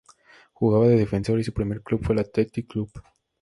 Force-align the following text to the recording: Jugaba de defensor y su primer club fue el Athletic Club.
Jugaba 0.53 0.87
de 0.87 0.95
defensor 0.95 1.39
y 1.39 1.43
su 1.43 1.53
primer 1.53 1.83
club 1.83 2.03
fue 2.03 2.15
el 2.15 2.21
Athletic 2.21 2.67
Club. 2.67 2.89